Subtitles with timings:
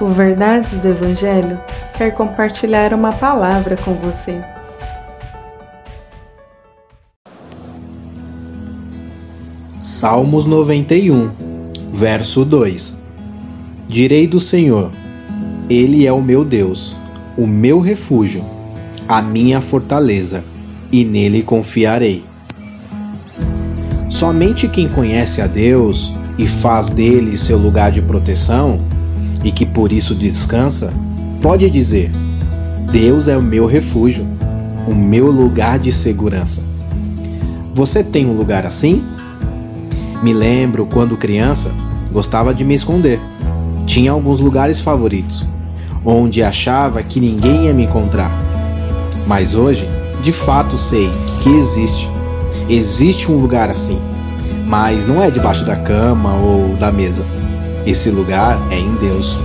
[0.00, 1.60] O Verdades do Evangelho
[1.98, 4.40] quer compartilhar uma palavra com você.
[9.78, 11.30] Salmos 91,
[11.92, 12.96] verso 2
[13.86, 14.90] Direi do Senhor:
[15.68, 16.96] Ele é o meu Deus,
[17.36, 18.42] o meu refúgio,
[19.06, 20.42] a minha fortaleza,
[20.90, 22.24] e nele confiarei.
[24.08, 28.80] Somente quem conhece a Deus e faz dele seu lugar de proteção,
[29.42, 30.92] e que por isso descansa,
[31.42, 32.10] pode dizer:
[32.90, 34.26] Deus é o meu refúgio,
[34.86, 36.62] o meu lugar de segurança.
[37.74, 39.04] Você tem um lugar assim?
[40.22, 41.70] Me lembro quando criança,
[42.12, 43.20] gostava de me esconder.
[43.86, 45.46] Tinha alguns lugares favoritos,
[46.04, 48.30] onde achava que ninguém ia me encontrar.
[49.26, 49.88] Mas hoje,
[50.22, 52.08] de fato sei que existe.
[52.68, 53.98] Existe um lugar assim,
[54.66, 57.24] mas não é debaixo da cama ou da mesa.
[57.86, 59.36] Esse lugar é em Deus.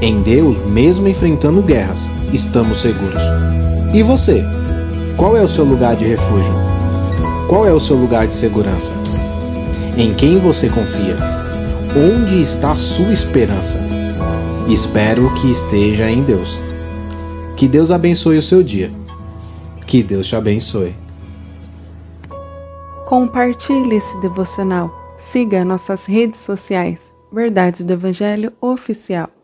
[0.00, 3.22] Em Deus, mesmo enfrentando guerras, estamos seguros.
[3.92, 4.44] E você?
[5.16, 6.54] Qual é o seu lugar de refúgio?
[7.48, 8.92] Qual é o seu lugar de segurança?
[9.96, 11.16] Em quem você confia?
[11.96, 13.80] Onde está sua esperança?
[14.68, 16.58] Espero que esteja em Deus.
[17.56, 18.92] Que Deus abençoe o seu dia.
[19.86, 20.94] Que Deus te abençoe.
[23.06, 24.92] Compartilhe esse devocional.
[25.16, 27.17] Siga nossas redes sociais.
[27.30, 29.37] Verdades do Evangelho Oficial.